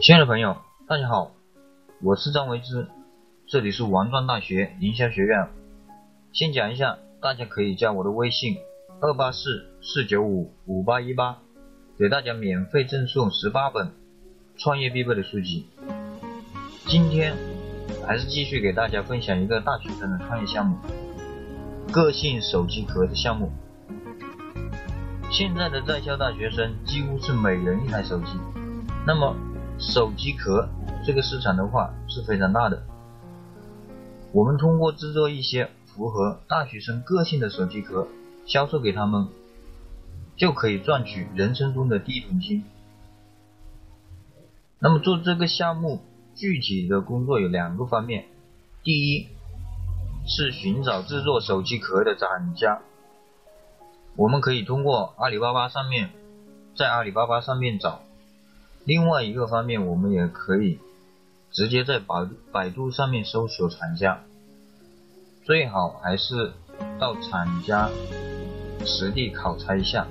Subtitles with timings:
[0.00, 0.56] 亲爱的朋友，
[0.88, 1.30] 大家好，
[2.02, 2.88] 我是张维之，
[3.46, 5.48] 这里是王庄大学营销学院。
[6.32, 8.56] 先讲一下，大家可以加我的微信
[9.00, 11.38] 二八四四九五五八一八，
[11.96, 13.92] 给大家免费赠送十八本
[14.56, 15.68] 创业必备的书籍。
[16.86, 17.36] 今天
[18.04, 20.76] 还是继续给大家分享一个大学生的创业项目——
[21.92, 23.52] 个性手机壳的项目。
[25.30, 28.32] 现在的在校大学生几乎是每人一台手机，
[29.06, 29.36] 那么
[29.78, 30.68] 手机壳
[31.04, 32.82] 这个市场的话是非常大的。
[34.32, 38.08] 我们通过制作一些符合大学生个性的手机壳，
[38.46, 39.28] 销售给他们，
[40.36, 42.64] 就可以赚取人生中的第一桶金。
[44.78, 46.00] 那么做这个项目
[46.34, 48.26] 具体的工作有两个方面，
[48.82, 49.28] 第一
[50.26, 52.80] 是寻找制作手机壳的厂家。
[54.16, 56.10] 我们可以通过阿里巴巴上面，
[56.76, 58.02] 在阿里巴巴上面找。
[58.84, 60.78] 另外一个方面，我们也可以
[61.50, 64.22] 直接在百百度上面搜索厂家，
[65.44, 66.52] 最好还是
[66.98, 67.88] 到厂家
[68.84, 70.06] 实地考察一下。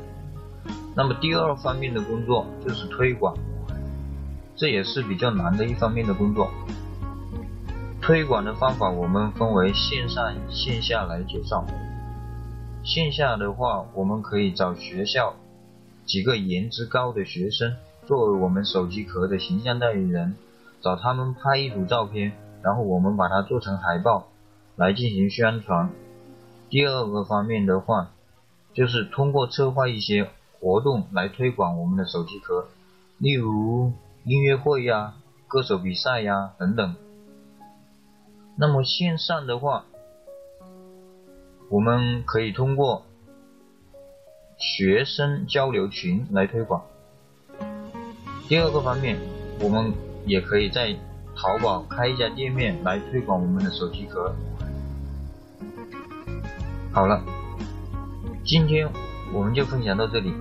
[0.96, 3.38] 那么第二方面的工作就是推广，
[4.56, 6.50] 这也是比较难的一方面的工作。
[8.02, 11.66] 推广的方法我们分为线上、线下来介绍。
[12.84, 15.36] 线下的话，我们可以找学校
[16.06, 20.36] 几个颜值高的学生作为我们手机壳的形象代言人，
[20.82, 24.28] 找他们拍一组照片，然后我们把它做成海报
[24.76, 25.90] 来进行宣传。
[26.70, 28.12] 第二个方面的话，
[28.74, 30.30] 就是通过策划一些
[30.60, 32.68] 活动来推广我们的手机壳，
[33.20, 33.94] 例如
[34.26, 35.14] 音乐会呀、
[35.48, 36.96] 歌手比赛呀等等。
[38.58, 39.86] 那么线上的话，
[41.70, 43.04] 我们可以通过
[44.58, 46.84] 学生交流群来推广。
[48.54, 49.18] 第二个方面，
[49.62, 49.92] 我们
[50.28, 50.96] 也可以在
[51.36, 54.32] 淘宝开一家店面来推广我们的手机壳。
[56.92, 57.24] 好了，
[58.46, 58.88] 今天
[59.34, 60.32] 我们就分享到这里。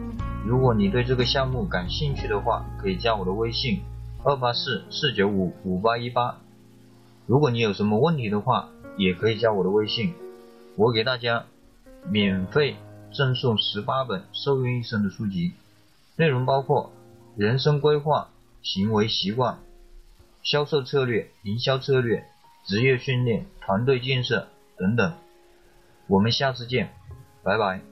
[0.44, 3.80] 如果你对这个项目感兴趣的话，可以加我的微信
[4.22, 6.36] 二八四四九五五八一八。
[7.24, 10.12] 如果你有什么问题的话，也可以加我的微信。
[10.76, 11.46] 我给大家
[12.10, 12.76] 免费
[13.10, 15.52] 赠送十八本受用一生的书籍，
[16.16, 16.92] 内容包括
[17.36, 18.28] 人生规划、
[18.62, 19.58] 行为习惯、
[20.42, 22.26] 销售策略、营销策略、
[22.64, 25.14] 职业训练、团队建设等等。
[26.08, 26.92] 我们下次见，
[27.42, 27.91] 拜拜。